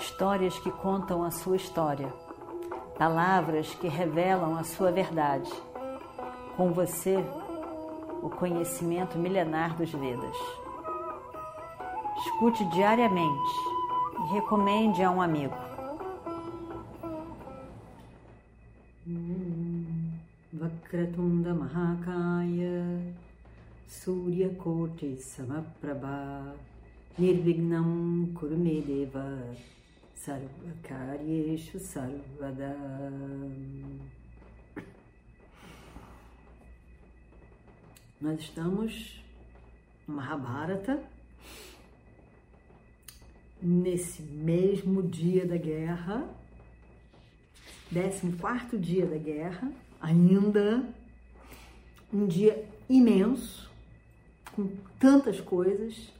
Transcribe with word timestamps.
histórias 0.00 0.58
que 0.58 0.70
contam 0.70 1.22
a 1.22 1.30
sua 1.30 1.56
história, 1.56 2.12
palavras 2.98 3.74
que 3.74 3.86
revelam 3.86 4.56
a 4.56 4.64
sua 4.64 4.90
verdade. 4.90 5.50
Com 6.56 6.72
você, 6.72 7.16
o 8.22 8.30
conhecimento 8.30 9.18
milenar 9.18 9.76
dos 9.76 9.90
Vedas. 9.92 10.36
Escute 12.18 12.64
diariamente 12.70 13.52
e 14.18 14.34
recomende 14.34 15.02
a 15.02 15.10
um 15.10 15.20
amigo. 15.20 15.54
Vakratunda 20.52 21.54
Mahakaya 21.54 23.14
Suryakoti 23.86 25.16
Samaprabha 25.16 26.54
Nirvignam 27.18 28.32
Kurumedeva 28.34 29.56
Sarvakaryeshu 30.24 31.80
Sarvada 31.80 32.76
Nós 38.20 38.38
estamos 38.38 39.24
no 40.06 40.16
Mahabharata, 40.16 41.02
nesse 43.62 44.20
mesmo 44.20 45.02
dia 45.02 45.46
da 45.46 45.56
guerra, 45.56 46.28
14 47.90 48.76
dia 48.76 49.06
da 49.06 49.16
guerra, 49.16 49.72
ainda 49.98 50.84
um 52.12 52.26
dia 52.26 52.68
imenso, 52.90 53.70
com 54.52 54.68
tantas 54.98 55.40
coisas. 55.40 56.12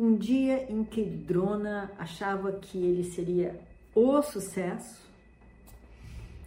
Um 0.00 0.16
dia 0.16 0.64
em 0.72 0.82
que 0.82 1.04
Drona 1.04 1.92
achava 1.98 2.52
que 2.52 2.78
ele 2.78 3.04
seria 3.04 3.60
o 3.94 4.22
sucesso, 4.22 5.06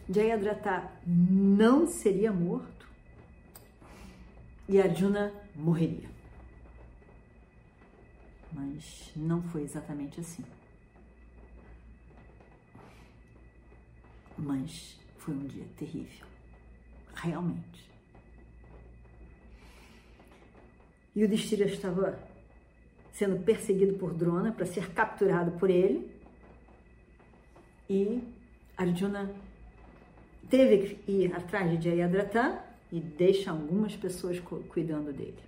Jayadratha 0.10 0.90
não 1.06 1.86
seria 1.86 2.34
morto, 2.34 2.90
e 4.68 4.82
Arjuna 4.82 5.32
morreria. 5.56 6.10
Mas 8.52 9.12
não 9.16 9.40
foi 9.44 9.62
exatamente 9.62 10.20
assim. 10.20 10.44
Mas 14.36 15.00
foi 15.20 15.36
um 15.36 15.46
dia 15.46 15.68
terrível, 15.78 16.26
realmente. 17.14 17.88
E 21.16 21.24
o 21.24 21.30
Destira 21.30 21.66
estava 21.66 22.33
sendo 23.14 23.42
perseguido 23.44 23.94
por 23.94 24.14
Drona 24.14 24.52
para 24.52 24.66
ser 24.66 24.92
capturado 24.92 25.52
por 25.54 25.70
ele. 25.70 26.12
E 27.90 28.22
Arjuna 28.76 29.32
teve 30.50 30.96
que 30.96 31.12
ir 31.12 31.34
atrás 31.34 31.80
de 31.80 31.90
Jayadratha 31.90 32.62
e 32.92 33.00
deixa 33.00 33.52
algumas 33.52 33.96
pessoas 33.96 34.40
cuidando 34.40 35.14
dele. 35.14 35.40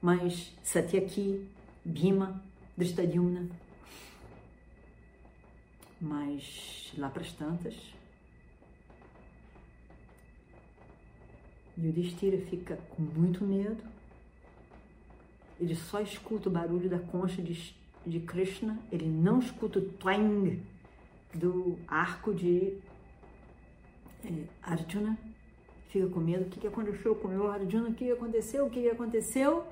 Mas 0.00 0.54
Satyaki, 0.62 1.48
Bhima, 1.84 2.42
Drishtadyumna, 2.76 3.48
mas 6.00 6.92
lá 6.96 7.10
para 7.10 7.22
as 7.22 7.32
tantas, 7.32 7.74
Yudhishthira 11.78 12.38
fica 12.46 12.76
com 12.90 13.02
muito 13.02 13.44
medo. 13.44 13.82
Ele 15.60 15.74
só 15.74 16.00
escuta 16.00 16.48
o 16.48 16.52
barulho 16.52 16.88
da 16.88 16.98
concha 16.98 17.42
de, 17.42 17.74
de 18.06 18.20
Krishna, 18.20 18.78
ele 18.90 19.06
não 19.06 19.40
escuta 19.40 19.78
o 19.78 19.82
twang 19.82 20.60
do 21.34 21.78
arco 21.86 22.34
de 22.34 22.78
é, 24.24 24.44
Arjuna. 24.62 25.18
Fica 25.90 26.06
com 26.06 26.20
medo, 26.20 26.46
o 26.46 26.48
que, 26.48 26.60
que 26.60 26.66
aconteceu 26.66 27.14
com 27.14 27.28
o 27.28 27.30
meu 27.30 27.50
Arjuna, 27.50 27.90
o 27.90 27.94
que 27.94 28.10
aconteceu, 28.10 28.66
o 28.66 28.70
que 28.70 28.88
aconteceu, 28.88 29.66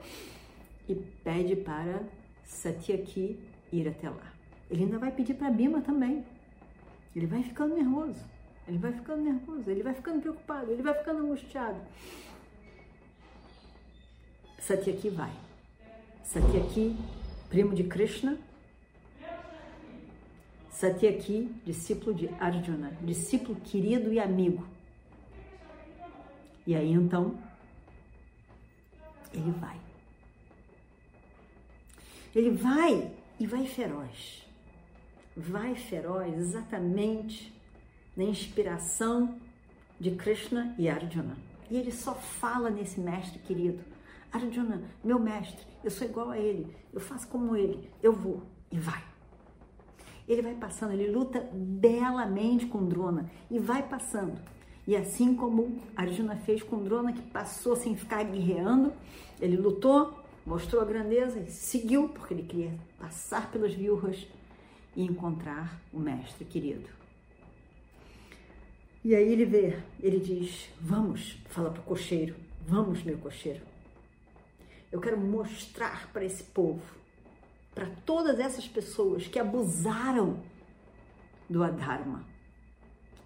e 0.88 0.94
pede 0.94 1.56
para 1.56 2.02
Satyaki 2.44 3.38
ir 3.72 3.88
até 3.88 4.10
lá. 4.10 4.32
Ele 4.70 4.84
ainda 4.84 4.98
vai 4.98 5.12
pedir 5.12 5.34
para 5.34 5.50
Bima 5.50 5.80
também. 5.80 6.24
Ele 7.16 7.26
vai 7.26 7.42
ficando 7.42 7.74
nervoso, 7.74 8.20
ele 8.66 8.78
vai 8.78 8.92
ficando 8.92 9.22
nervoso, 9.22 9.70
ele 9.70 9.82
vai 9.82 9.94
ficando 9.94 10.20
preocupado, 10.20 10.70
ele 10.70 10.82
vai 10.82 10.94
ficando 10.94 11.20
angustiado. 11.20 11.80
Satyaki 14.58 15.08
vai. 15.08 15.47
Satyaki, 16.32 16.96
primo 17.48 17.74
de 17.74 17.84
Krishna. 17.84 18.38
Satyaki, 20.70 21.50
discípulo 21.64 22.14
de 22.14 22.28
Arjuna, 22.38 22.92
discípulo 23.02 23.58
querido 23.60 24.12
e 24.12 24.20
amigo 24.20 24.64
e 26.68 26.74
aí 26.76 26.92
então 26.92 27.34
ele 29.32 29.50
vai. 29.52 29.80
Ele 32.34 32.50
vai 32.50 33.10
e 33.40 33.46
vai 33.46 33.66
feroz. 33.66 34.46
Vai 35.34 35.74
feroz 35.74 36.34
exatamente 36.34 37.50
na 38.14 38.24
inspiração 38.24 39.40
de 39.98 40.10
Krishna 40.10 40.74
e 40.78 40.90
Arjuna. 40.90 41.38
E 41.70 41.78
ele 41.78 41.90
só 41.90 42.14
fala 42.14 42.68
nesse 42.68 43.00
mestre 43.00 43.38
querido. 43.38 43.82
Arjuna, 44.32 44.82
meu 45.02 45.18
mestre, 45.18 45.66
eu 45.82 45.90
sou 45.90 46.06
igual 46.06 46.30
a 46.30 46.38
ele, 46.38 46.74
eu 46.92 47.00
faço 47.00 47.26
como 47.28 47.56
ele, 47.56 47.90
eu 48.02 48.12
vou 48.12 48.42
e 48.70 48.78
vai. 48.78 49.02
Ele 50.26 50.42
vai 50.42 50.54
passando, 50.54 50.92
ele 50.92 51.10
luta 51.10 51.48
belamente 51.52 52.66
com 52.66 52.86
Drona 52.86 53.30
e 53.50 53.58
vai 53.58 53.82
passando. 53.88 54.38
E 54.86 54.94
assim 54.94 55.34
como 55.34 55.78
Arjuna 55.96 56.36
fez 56.36 56.62
com 56.62 56.82
Drona, 56.82 57.12
que 57.12 57.22
passou 57.22 57.76
sem 57.76 57.96
ficar 57.96 58.22
guerreando, 58.24 58.92
ele 59.40 59.56
lutou, 59.56 60.18
mostrou 60.44 60.82
a 60.82 60.84
grandeza 60.84 61.38
e 61.38 61.50
seguiu, 61.50 62.08
porque 62.08 62.34
ele 62.34 62.42
queria 62.42 62.74
passar 62.98 63.50
pelas 63.50 63.72
viúvas 63.72 64.26
e 64.94 65.02
encontrar 65.02 65.80
o 65.92 65.98
mestre 65.98 66.44
querido. 66.44 66.88
E 69.04 69.14
aí 69.14 69.32
ele 69.32 69.44
vê, 69.44 69.78
ele 70.02 70.18
diz: 70.18 70.68
Vamos, 70.80 71.38
fala 71.48 71.70
para 71.70 71.80
o 71.80 71.84
cocheiro, 71.84 72.34
vamos, 72.66 73.02
meu 73.02 73.16
cocheiro. 73.18 73.62
Eu 74.90 75.00
quero 75.00 75.18
mostrar 75.18 76.10
para 76.12 76.24
esse 76.24 76.42
povo, 76.42 76.82
para 77.74 77.86
todas 78.06 78.40
essas 78.40 78.66
pessoas 78.66 79.26
que 79.26 79.38
abusaram 79.38 80.42
do 81.48 81.62
Adharma, 81.62 82.24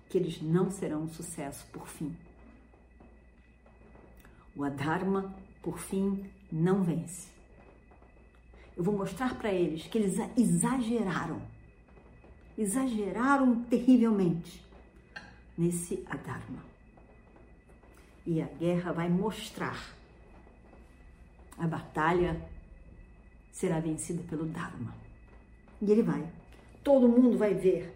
que 0.09 0.19
eles 0.19 0.43
não 0.43 0.71
serão 0.71 1.03
um 1.03 1.09
sucesso 1.09 1.65
por 1.73 1.87
fim. 1.87 2.17
O 4.55 4.65
Adharma, 4.65 5.35
por 5.63 5.79
fim, 5.79 6.31
não 6.51 6.83
vence. 6.83 7.31
Eu 8.77 8.85
vou 8.85 8.97
mostrar 8.97 9.37
para 9.37 9.53
eles 9.53 9.87
que 9.87 9.99
eles 9.99 10.17
exageraram, 10.37 11.41
exageraram 12.59 13.63
terrivelmente 13.65 14.63
nesse 15.57 16.05
Adharma. 16.09 16.65
E 18.27 18.41
a 18.41 18.47
guerra 18.47 18.93
vai 18.93 19.09
mostrar. 19.09 20.02
A 21.59 21.67
batalha 21.67 22.41
será 23.51 23.79
vencida 23.81 24.23
pelo 24.29 24.47
Dharma. 24.47 24.95
E 25.81 25.91
ele 25.91 26.03
vai. 26.03 26.27
Todo 26.83 27.09
mundo 27.09 27.37
vai 27.37 27.55
ver 27.55 27.95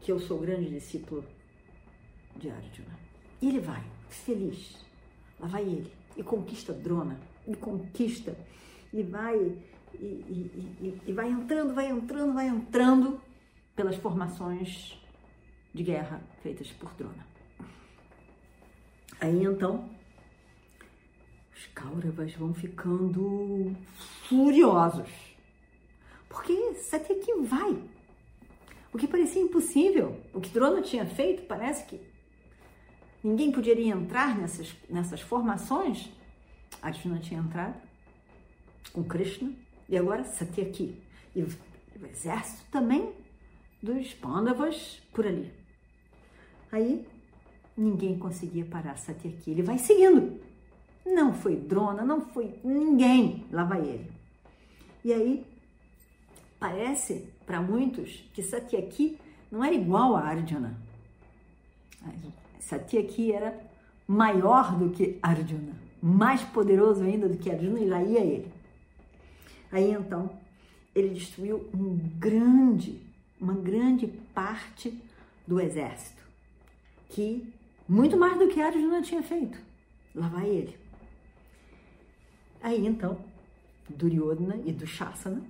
que 0.00 0.10
eu 0.10 0.18
sou 0.18 0.38
grande 0.38 0.68
discípulo 0.68 1.24
de 2.36 2.50
Arjuna. 2.50 2.98
E 3.40 3.48
ele 3.48 3.60
vai, 3.60 3.82
feliz. 4.08 4.84
Lá 5.38 5.46
vai 5.48 5.62
ele. 5.62 5.92
E 6.16 6.22
conquista 6.22 6.72
Drona. 6.72 7.18
E 7.46 7.54
conquista. 7.54 8.36
E 8.92 9.02
vai. 9.02 9.36
E, 9.94 10.04
e, 10.04 10.70
e, 10.80 11.10
e 11.10 11.12
vai 11.12 11.28
entrando, 11.28 11.74
vai 11.74 11.86
entrando, 11.86 12.32
vai 12.32 12.48
entrando 12.48 13.20
pelas 13.76 13.96
formações 13.96 14.98
de 15.72 15.82
guerra 15.82 16.20
feitas 16.42 16.70
por 16.72 16.92
Drona. 16.94 17.26
Aí 19.20 19.44
então, 19.44 19.88
os 21.62 21.66
Kauravas 21.74 22.34
vão 22.34 22.52
ficando 22.52 23.74
furiosos. 24.28 25.08
Porque 26.28 26.74
Satyaki 26.74 27.32
vai 27.42 27.76
o 28.92 28.98
que 28.98 29.08
parecia 29.08 29.40
impossível, 29.40 30.20
o 30.34 30.40
que 30.40 30.50
Drona 30.50 30.82
tinha 30.82 31.06
feito, 31.06 31.44
parece 31.44 31.86
que 31.86 31.98
ninguém 33.24 33.50
poderia 33.50 33.94
entrar 33.94 34.36
nessas, 34.36 34.74
nessas 34.88 35.20
formações. 35.22 36.10
Arjuna 36.82 37.18
tinha 37.18 37.40
entrado 37.40 37.80
com 38.92 39.02
Krishna 39.02 39.50
e 39.88 39.96
agora 39.96 40.24
Satyaki. 40.24 41.00
E 41.34 41.42
o 41.42 41.48
exército 42.10 42.64
também 42.70 43.14
dos 43.82 44.12
Pandavas 44.14 45.00
por 45.12 45.26
ali. 45.26 45.50
Aí 46.70 47.06
ninguém 47.74 48.18
conseguia 48.18 48.66
parar 48.66 48.96
Satyaki. 48.96 49.52
Ele 49.52 49.62
vai 49.62 49.78
seguindo. 49.78 50.51
Não 51.04 51.34
foi 51.34 51.56
Drona, 51.56 52.04
não 52.04 52.20
foi 52.20 52.54
ninguém. 52.62 53.44
Lá 53.50 53.64
vai 53.64 53.80
ele. 53.80 54.10
E 55.04 55.12
aí 55.12 55.52
Parece 56.62 57.28
para 57.44 57.60
muitos 57.60 58.22
que 58.32 58.40
Satyaki 58.40 59.18
não 59.50 59.64
era 59.64 59.74
igual 59.74 60.14
a 60.14 60.20
Arjuna. 60.20 60.78
Satyaki 62.60 63.32
era 63.32 63.60
maior 64.06 64.78
do 64.78 64.90
que 64.90 65.18
Arjuna, 65.20 65.72
mais 66.00 66.44
poderoso 66.44 67.02
ainda 67.02 67.28
do 67.28 67.36
que 67.36 67.50
Arjuna, 67.50 67.80
e 67.80 67.88
lá 67.88 68.00
ia 68.00 68.20
ele. 68.20 68.52
Aí 69.72 69.90
então, 69.90 70.30
ele 70.94 71.08
destruiu 71.08 71.68
um 71.74 71.98
grande, 72.16 73.02
uma 73.40 73.54
grande 73.54 74.06
parte 74.32 74.96
do 75.44 75.60
exército, 75.60 76.22
que 77.08 77.52
muito 77.88 78.16
mais 78.16 78.38
do 78.38 78.46
que 78.46 78.60
Arjuna 78.60 79.02
tinha 79.02 79.24
feito. 79.24 79.58
Lá 80.14 80.28
vai 80.28 80.48
ele. 80.48 80.78
Aí 82.62 82.86
então, 82.86 83.18
Duryodhana 83.88 84.56
e 84.64 84.72
Dushasana, 84.72 85.42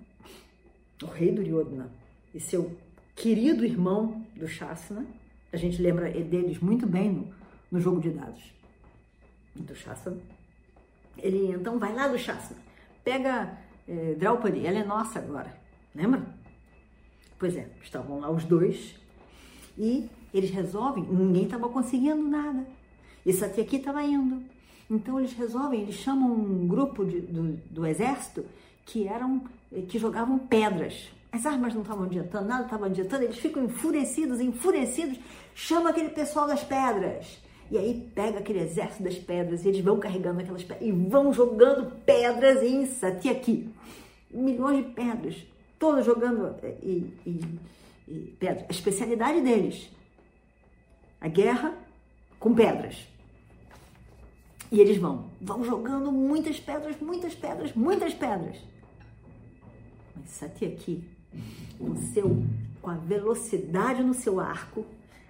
o 1.02 1.06
rei 1.06 1.30
Duryodhana 1.30 1.90
e 2.34 2.40
seu 2.40 2.74
querido 3.14 3.64
irmão 3.64 4.24
Dushasana, 4.34 5.04
a 5.52 5.56
gente 5.56 5.80
lembra 5.82 6.10
deles 6.10 6.58
muito 6.58 6.86
bem 6.86 7.12
no, 7.12 7.34
no 7.70 7.80
jogo 7.80 8.00
de 8.00 8.10
dados. 8.10 8.42
Dushasana. 9.54 10.16
Ele 11.18 11.52
então 11.52 11.78
vai 11.78 11.94
lá 11.94 12.08
Dushasana, 12.08 12.60
pega 13.04 13.58
é, 13.86 14.14
Draupadi, 14.14 14.66
ela 14.66 14.78
é 14.78 14.84
nossa 14.84 15.18
agora, 15.18 15.54
lembra? 15.94 16.24
Pois 17.38 17.54
é, 17.56 17.68
estavam 17.82 18.20
lá 18.20 18.30
os 18.30 18.44
dois 18.44 18.94
e 19.76 20.08
eles 20.32 20.50
resolvem, 20.50 21.04
ninguém 21.04 21.44
estava 21.44 21.68
conseguindo 21.68 22.22
nada. 22.22 22.66
Esse 23.26 23.44
aqui 23.44 23.76
estava 23.76 24.02
indo. 24.02 24.42
Então 24.92 25.18
eles 25.18 25.32
resolvem, 25.32 25.80
eles 25.80 25.94
chamam 25.94 26.30
um 26.30 26.68
grupo 26.68 27.02
de, 27.02 27.18
do, 27.20 27.58
do 27.70 27.86
exército 27.86 28.44
que 28.84 29.08
eram 29.08 29.42
que 29.88 29.98
jogavam 29.98 30.38
pedras. 30.38 31.08
As 31.32 31.46
armas 31.46 31.72
não 31.72 31.80
estavam 31.80 32.04
adiantando, 32.04 32.46
nada 32.46 32.64
estava 32.64 32.86
adiantando, 32.86 33.24
eles 33.24 33.38
ficam 33.38 33.64
enfurecidos, 33.64 34.38
enfurecidos, 34.38 35.18
chama 35.54 35.88
aquele 35.88 36.10
pessoal 36.10 36.46
das 36.46 36.62
pedras. 36.62 37.40
E 37.70 37.78
aí 37.78 38.06
pega 38.14 38.40
aquele 38.40 38.60
exército 38.60 39.02
das 39.02 39.14
pedras 39.14 39.64
e 39.64 39.68
eles 39.68 39.80
vão 39.82 39.98
carregando 39.98 40.40
aquelas 40.40 40.62
pedras 40.62 40.86
e 40.86 40.92
vão 40.92 41.32
jogando 41.32 41.90
pedras 42.04 42.62
em 42.62 42.84
Satyaki. 42.84 43.70
Milhões 44.30 44.84
de 44.84 44.92
pedras, 44.92 45.36
todas 45.78 46.04
jogando 46.04 46.54
eh, 46.62 46.76
e, 46.82 47.14
e, 47.26 47.40
e 48.08 48.36
pedras. 48.38 48.66
A 48.68 48.72
especialidade 48.72 49.40
deles, 49.40 49.90
a 51.18 51.28
guerra 51.28 51.72
com 52.38 52.52
pedras. 52.54 53.06
E 54.72 54.80
eles 54.80 54.96
vão, 54.96 55.26
vão 55.38 55.62
jogando 55.62 56.10
muitas 56.10 56.58
pedras, 56.58 56.96
muitas 56.98 57.34
pedras, 57.34 57.74
muitas 57.74 58.14
pedras. 58.14 58.56
Mas 60.16 60.30
Satyaki, 60.30 61.04
com, 61.78 61.94
seu, 62.14 62.42
com 62.80 62.88
a 62.90 62.94
velocidade 62.94 64.02
no 64.02 64.14
seu 64.14 64.40
arco, 64.40 64.86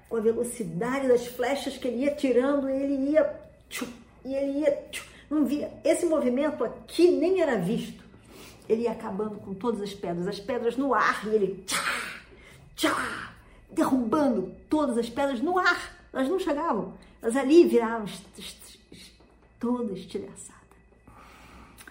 com 0.09 0.17
a 0.17 0.21
velocidade 0.21 1.09
das 1.09 1.27
flechas 1.27 1.77
que 1.77 1.89
ele 1.89 2.05
ia 2.05 2.15
tirando, 2.15 2.69
ele 2.69 3.11
ia 3.11 3.25
tchum, 3.69 3.89
e 4.25 4.33
ele 4.33 4.61
ia 4.61 4.71
tchum, 4.93 5.05
não 5.29 5.45
via 5.45 5.73
esse 5.83 6.07
movimento 6.07 6.63
aqui 6.63 7.11
nem 7.11 7.41
era 7.41 7.59
visto. 7.59 8.01
Ele 8.69 8.83
ia 8.83 8.93
acabando 8.93 9.41
com 9.41 9.55
todas 9.55 9.81
as 9.81 9.93
pedras, 9.93 10.29
as 10.29 10.39
pedras 10.39 10.77
no 10.77 10.95
ar 10.95 11.27
e 11.27 11.35
ele 11.35 11.65
tchá, 11.67 12.23
tchá, 12.77 13.35
derrubando 13.69 14.55
todas 14.71 14.97
as 14.97 15.11
pedras 15.11 15.41
no 15.41 15.59
ar. 15.59 15.99
Elas 16.13 16.29
não 16.29 16.39
chegavam, 16.39 16.95
elas 17.21 17.37
ali 17.37 17.67
viravam 17.67 18.07
toda 19.63 19.93
estilhaçada. 19.93 20.59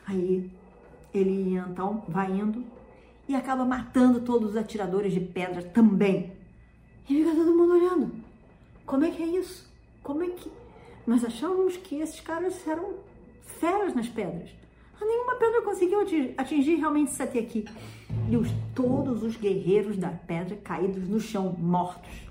Aí 0.05 0.51
ele 1.13 1.55
então 1.55 2.03
vai 2.05 2.29
indo 2.29 2.65
e 3.29 3.33
acaba 3.33 3.63
matando 3.63 4.19
todos 4.19 4.49
os 4.49 4.57
atiradores 4.57 5.13
de 5.13 5.21
pedra 5.21 5.63
também. 5.63 6.33
E 7.09 7.15
fica 7.15 7.33
todo 7.33 7.55
mundo 7.55 7.71
olhando. 7.71 8.11
Como 8.85 9.05
é 9.05 9.11
que 9.11 9.23
é 9.23 9.25
isso? 9.25 9.71
Como 10.03 10.21
é 10.21 10.27
que. 10.27 10.51
Nós 11.07 11.23
achávamos 11.23 11.77
que 11.77 11.95
esses 11.95 12.19
caras 12.19 12.67
eram 12.67 12.95
feras 13.41 13.95
nas 13.95 14.09
pedras. 14.09 14.49
Ah, 14.99 15.05
nenhuma 15.05 15.35
pedra 15.35 15.61
conseguiu 15.61 16.01
atingir, 16.37 16.75
realmente 16.75 17.11
aqui. 17.39 17.63
E 18.29 18.35
os, 18.35 18.49
todos 18.75 19.23
os 19.23 19.37
guerreiros 19.37 19.97
da 19.97 20.09
pedra 20.09 20.57
caídos 20.57 21.07
no 21.07 21.21
chão, 21.21 21.55
mortos. 21.57 22.27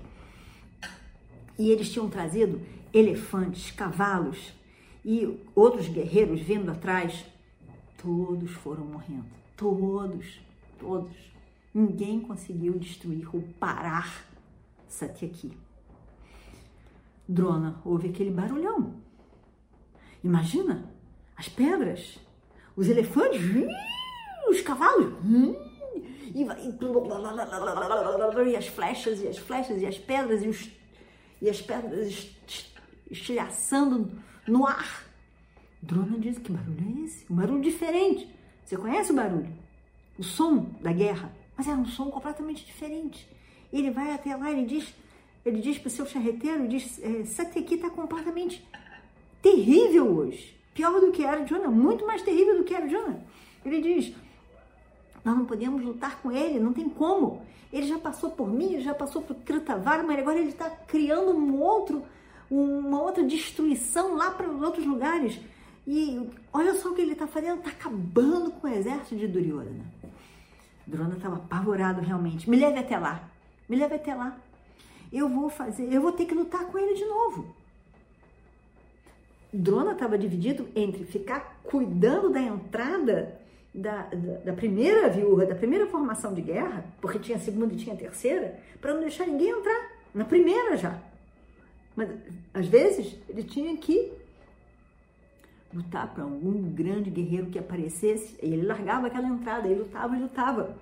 E 1.57 1.71
eles 1.71 1.91
tinham 1.91 2.09
trazido 2.09 2.61
elefantes, 2.93 3.71
cavalos, 3.71 4.60
e 5.03 5.43
outros 5.55 5.87
guerreiros 5.87 6.41
vindo 6.41 6.69
atrás, 6.69 7.25
todos 8.01 8.51
foram 8.51 8.85
morrendo. 8.85 9.25
Todos, 9.57 10.39
todos. 10.79 11.15
Ninguém 11.73 12.19
conseguiu 12.19 12.77
destruir 12.77 13.27
ou 13.33 13.41
parar 13.59 14.25
Satyaki. 14.87 15.57
Drona 17.27 17.81
ouve 17.85 18.09
aquele 18.09 18.31
barulhão. 18.31 18.95
Imagina 20.23 20.91
as 21.35 21.47
pedras, 21.47 22.19
os 22.75 22.87
elefantes, 22.87 23.41
os 24.49 24.61
cavalos, 24.61 25.13
e, 26.33 26.43
e 28.51 28.55
as 28.55 28.67
flechas, 28.67 29.21
e 29.21 29.27
as 29.27 29.37
flechas, 29.37 29.81
e 29.81 29.85
as 29.85 29.97
pedras, 29.97 30.43
e, 30.43 30.47
os, 30.47 30.69
e 31.41 31.49
as 31.49 31.61
pedras 31.61 32.29
estilhaçando 33.09 34.11
no 34.47 34.65
ar. 34.65 35.05
Drona 35.81 36.17
diz: 36.19 36.37
Que 36.37 36.51
barulho 36.51 36.83
é 36.87 37.05
esse? 37.05 37.25
Um 37.31 37.35
barulho 37.35 37.61
diferente. 37.61 38.27
Você 38.65 38.77
conhece 38.77 39.11
o 39.11 39.15
barulho? 39.15 39.51
O 40.17 40.23
som 40.23 40.69
da 40.81 40.91
guerra. 40.91 41.31
Mas 41.57 41.67
era 41.67 41.77
um 41.77 41.85
som 41.85 42.09
completamente 42.09 42.65
diferente. 42.65 43.27
Ele 43.71 43.91
vai 43.91 44.13
até 44.13 44.35
lá 44.35 44.51
e 44.51 44.65
diz: 44.65 44.93
ele 45.45 45.59
diz 45.59 45.77
para 45.77 45.87
o 45.87 45.91
seu 45.91 46.05
charreteiro, 46.05 46.67
diz, 46.67 46.99
é, 46.99 47.59
aqui 47.59 47.75
está 47.75 47.89
completamente 47.89 48.63
terrível 49.41 50.05
hoje. 50.05 50.55
Pior 50.73 50.99
do 51.01 51.11
que 51.11 51.23
era 51.23 51.43
Jonah, 51.43 51.69
muito 51.69 52.05
mais 52.05 52.21
terrível 52.21 52.57
do 52.57 52.63
que 52.63 52.73
era 52.73 52.87
Jonah. 52.87 53.19
Ele 53.65 53.81
diz, 53.81 54.15
nós 55.25 55.35
não 55.35 55.45
podemos 55.45 55.83
lutar 55.83 56.21
com 56.21 56.31
ele, 56.31 56.59
não 56.59 56.73
tem 56.73 56.87
como. 56.87 57.41
Ele 57.73 57.87
já 57.87 57.97
passou 57.97 58.31
por 58.31 58.47
mim, 58.47 58.79
já 58.81 58.93
passou 58.93 59.21
por 59.21 59.35
Kritavar, 59.37 60.05
mas 60.05 60.19
agora 60.19 60.39
ele 60.39 60.49
está 60.49 60.69
criando 60.69 61.31
um 61.31 61.59
outro 61.59 62.03
uma 62.51 63.01
outra 63.01 63.23
destruição 63.23 64.15
lá 64.15 64.31
para 64.31 64.49
os 64.49 64.61
outros 64.61 64.85
lugares. 64.85 65.39
E 65.87 66.29
olha 66.51 66.75
só 66.75 66.89
o 66.89 66.93
que 66.93 67.01
ele 67.01 67.13
está 67.13 67.25
fazendo, 67.25 67.59
está 67.59 67.71
acabando 67.71 68.51
com 68.51 68.67
o 68.67 68.69
exército 68.69 69.15
de 69.15 69.27
Duryodhana. 69.27 69.85
Drona 70.85 71.15
estava 71.15 71.37
apavorado 71.37 72.01
realmente. 72.01 72.49
Me 72.49 72.57
leve 72.57 72.77
até 72.77 72.97
lá, 72.97 73.23
me 73.69 73.77
leve 73.77 73.95
até 73.95 74.13
lá. 74.13 74.37
Eu 75.11 75.29
vou 75.29 75.49
fazer, 75.49 75.91
eu 75.91 76.01
vou 76.01 76.11
ter 76.11 76.25
que 76.25 76.35
lutar 76.35 76.65
com 76.65 76.77
ele 76.77 76.93
de 76.93 77.05
novo. 77.05 77.55
Drona 79.53 79.93
estava 79.93 80.17
dividido 80.17 80.67
entre 80.75 81.05
ficar 81.05 81.59
cuidando 81.63 82.29
da 82.29 82.41
entrada 82.41 83.39
da, 83.73 84.03
da, 84.03 84.33
da, 84.45 84.53
primeira 84.53 85.09
viúva, 85.09 85.45
da 85.45 85.55
primeira 85.55 85.87
formação 85.87 86.33
de 86.33 86.41
guerra, 86.41 86.85
porque 86.99 87.19
tinha 87.19 87.37
a 87.37 87.41
segunda 87.41 87.73
e 87.73 87.77
tinha 87.77 87.95
a 87.95 87.97
terceira, 87.97 88.59
para 88.79 88.93
não 88.93 89.01
deixar 89.01 89.25
ninguém 89.25 89.49
entrar. 89.49 89.91
Na 90.13 90.25
primeira 90.25 90.75
já. 90.75 90.99
Mas 91.95 92.09
às 92.53 92.67
vezes 92.67 93.17
ele 93.29 93.43
tinha 93.43 93.75
que 93.77 94.11
lutar 95.73 96.13
para 96.13 96.23
algum 96.23 96.71
grande 96.71 97.09
guerreiro 97.09 97.47
que 97.47 97.59
aparecesse, 97.59 98.35
ele 98.39 98.63
largava 98.63 99.07
aquela 99.07 99.27
entrada, 99.27 99.67
ele 99.67 99.79
lutava 99.79 100.15
e 100.15 100.19
lutava. 100.19 100.77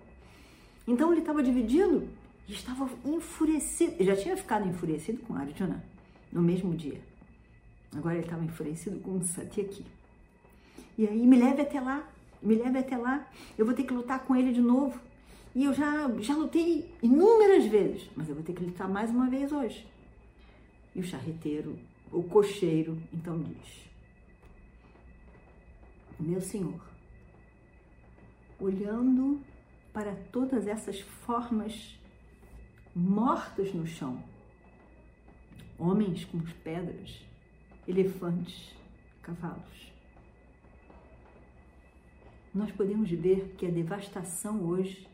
Então 0.88 1.12
ele 1.12 1.22
estava 1.22 1.44
dividido 1.44 2.08
e 2.48 2.54
estava 2.54 2.90
enfurecido. 3.06 3.94
Ele 4.00 4.06
já 4.06 4.16
tinha 4.16 4.36
ficado 4.36 4.68
enfurecido 4.68 5.20
com 5.22 5.36
Arjuna 5.36 5.84
no 6.32 6.42
mesmo 6.42 6.74
dia. 6.74 7.00
Agora 7.96 8.16
ele 8.16 8.26
estava 8.26 8.44
enfurecido 8.44 9.00
com 9.00 9.22
Satyaki. 9.22 9.86
E 10.98 11.08
aí 11.08 11.26
me 11.26 11.38
leve 11.38 11.62
até 11.62 11.80
lá, 11.80 12.08
me 12.42 12.56
leve 12.56 12.78
até 12.78 12.98
lá. 12.98 13.28
Eu 13.58 13.66
vou 13.66 13.74
ter 13.74 13.84
que 13.84 13.94
lutar 13.94 14.20
com 14.26 14.36
ele 14.36 14.52
de 14.52 14.62
novo. 14.62 15.00
E 15.56 15.66
eu 15.66 15.74
já, 15.74 16.10
já 16.20 16.36
lutei 16.36 16.92
inúmeras 17.02 17.66
vezes, 17.66 18.10
mas 18.16 18.30
eu 18.30 18.36
vou 18.36 18.44
ter 18.44 18.54
que 18.54 18.64
lutar 18.64 18.88
mais 18.88 19.10
uma 19.10 19.28
vez 19.30 19.52
hoje. 19.52 19.86
E 20.96 21.00
o 21.00 21.04
charreteiro, 21.04 21.78
o 22.12 22.24
cocheiro, 22.24 23.02
então 23.14 23.42
diz: 23.42 23.90
Meu 26.20 26.42
senhor, 26.42 26.82
olhando 28.60 29.42
para 29.94 30.16
todas 30.32 30.68
essas 30.68 31.00
formas 31.00 31.98
mortas 32.96 33.74
no 33.74 33.86
chão, 33.86 34.24
homens 35.78 36.26
com 36.26 36.40
pedras, 36.64 37.22
elefantes, 37.88 38.76
cavalos. 39.22 39.94
Nós 42.54 42.72
podemos 42.72 43.10
ver 43.10 43.56
que 43.58 43.66
a 43.66 43.72
devastação 43.72 44.64
hoje 44.64 45.08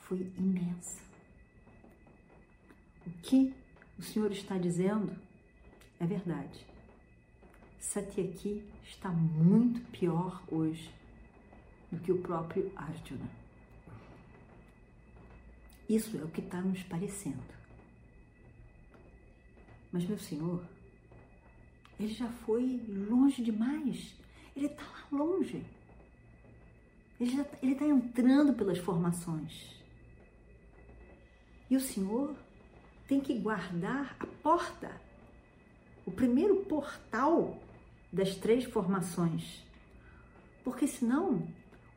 foi 0.00 0.30
imensa. 0.36 1.00
O 3.06 3.10
que 3.22 3.54
o 3.98 4.02
Senhor 4.02 4.30
está 4.30 4.58
dizendo 4.58 5.16
é 5.98 6.06
verdade. 6.06 6.66
Satyaki 7.80 8.64
está 8.84 9.10
muito 9.10 9.80
pior 9.90 10.42
hoje 10.50 10.90
do 11.90 11.98
que 12.00 12.12
o 12.12 12.20
próprio 12.20 12.70
Arjuna. 12.76 13.30
Isso 15.88 16.16
é 16.18 16.24
o 16.24 16.28
que 16.28 16.40
está 16.40 16.60
nos 16.60 16.82
parecendo. 16.82 17.56
Mas, 19.92 20.04
meu 20.04 20.18
Senhor, 20.18 20.62
ele 21.98 22.12
já 22.12 22.28
foi 22.28 22.82
longe 23.08 23.42
demais. 23.42 24.14
Ele 24.54 24.66
está 24.66 24.82
lá 24.82 25.06
longe. 25.12 25.64
Ele 27.18 27.72
está 27.72 27.86
entrando 27.86 28.52
pelas 28.52 28.78
formações. 28.78 29.74
E 31.70 31.76
o 31.76 31.80
Senhor 31.80 32.36
tem 33.06 33.20
que 33.20 33.38
guardar 33.38 34.16
a 34.18 34.26
porta, 34.42 34.90
o 36.04 36.10
primeiro 36.10 36.56
portal 36.64 37.58
das 38.12 38.34
três 38.36 38.64
formações. 38.64 39.64
Porque 40.64 40.86
senão 40.86 41.46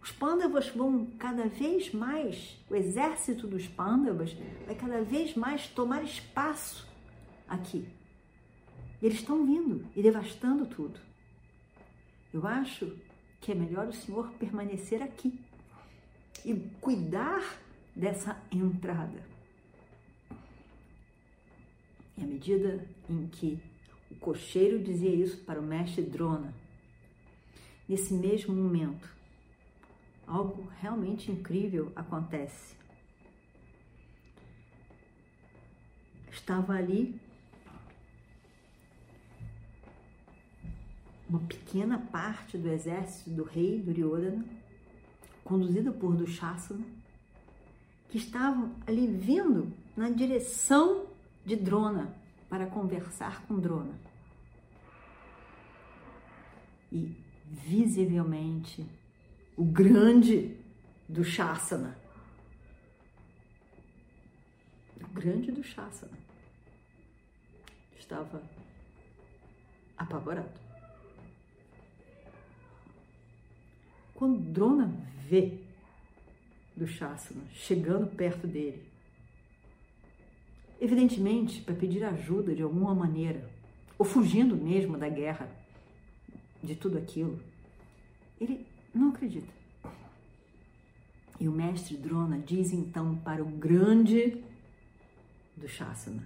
os 0.01 0.12
pândavas 0.12 0.70
vão 0.70 1.08
cada 1.18 1.48
vez 1.48 1.94
mais, 1.94 2.58
o 2.70 2.75
exército 2.75 3.48
dos 3.48 3.68
pândavas 3.68 4.36
vai 4.66 4.75
cada 4.75 5.01
vez 5.04 5.36
mais 5.36 5.68
tomar 5.68 6.04
espaço 6.04 6.88
aqui. 7.48 7.88
Eles 9.01 9.20
estão 9.20 9.46
vindo 9.46 9.86
e 9.96 10.01
devastando 10.01 10.66
tudo. 10.66 11.00
Eu 12.34 12.46
acho 12.46 12.96
que 13.42 13.51
é 13.51 13.56
melhor 13.56 13.88
o 13.88 13.94
Senhor 13.94 14.30
permanecer 14.34 15.01
aqui 15.01 15.39
e 16.46 16.54
cuidar 16.82 17.60
dessa 17.96 18.38
entrada. 18.51 19.24
E 22.19 22.23
à 22.23 22.27
medida 22.27 22.85
em 23.09 23.27
que 23.27 23.57
o 24.11 24.15
cocheiro 24.15 24.83
dizia 24.83 25.09
isso 25.09 25.38
para 25.45 25.59
o 25.59 25.63
mestre 25.63 26.01
Drona, 26.01 26.53
nesse 27.88 28.13
mesmo 28.13 28.53
momento, 28.53 29.07
algo 30.27 30.69
realmente 30.81 31.31
incrível 31.31 31.91
acontece. 31.95 32.75
Estava 36.29 36.73
ali 36.73 37.19
uma 41.29 41.39
pequena 41.39 41.99
parte 41.99 42.57
do 42.57 42.67
exército 42.67 43.29
do 43.29 43.43
rei 43.43 43.79
Duryodhana, 43.79 44.43
conduzida 45.43 45.91
por 45.91 46.15
Dushasana, 46.15 46.85
que 48.09 48.17
estavam 48.17 48.75
ali 48.85 49.07
vindo 49.07 49.71
na 49.95 50.09
direção 50.09 51.09
de 51.50 51.56
Drona 51.56 52.15
para 52.48 52.68
conversar 52.68 53.44
com 53.48 53.60
Drona. 53.60 53.94
E 56.91 57.15
visivelmente 57.44 58.88
o 59.58 59.65
grande 59.65 60.56
do 61.08 61.24
Shasana. 61.24 61.98
O 65.01 65.08
grande 65.08 65.51
do 65.51 65.63
Shasana 65.63 66.18
estava 67.98 68.44
apavorado. 69.98 70.60
Quando 74.13 74.39
Drona 74.51 74.86
vê 75.27 75.58
do 76.75 76.86
Shasana 76.86 77.41
chegando 77.53 78.06
perto 78.08 78.46
dele, 78.46 78.88
evidentemente 80.79 81.62
para 81.62 81.75
pedir 81.75 82.03
ajuda 82.03 82.55
de 82.55 82.62
alguma 82.62 82.95
maneira, 82.95 83.50
ou 83.98 84.05
fugindo 84.05 84.55
mesmo 84.55 84.98
da 84.98 85.09
guerra, 85.09 85.50
de 86.63 86.75
tudo 86.75 86.98
aquilo, 86.98 87.39
ele 88.39 88.65
não 88.93 89.09
acredita. 89.09 89.59
E 91.39 91.48
o 91.48 91.51
mestre 91.51 91.95
Drona 91.95 92.38
diz 92.38 92.74
então 92.74 93.15
para 93.15 93.41
o 93.41 93.45
grande 93.45 94.43
do 95.55 95.67
Shasana, 95.67 96.24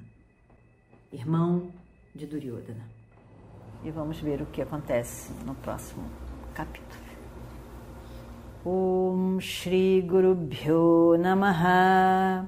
irmão 1.11 1.71
de 2.15 2.25
Duryodhana. 2.25 2.87
E 3.83 3.91
vamos 3.91 4.19
ver 4.19 4.41
o 4.41 4.45
que 4.47 4.61
acontece 4.61 5.31
no 5.45 5.53
próximo 5.55 6.03
capítulo. 6.53 7.03
Om 8.65 9.39
Shri 9.41 10.01
Guru 10.01 10.33
Bhyo 10.35 11.17
Namaha 11.17 12.47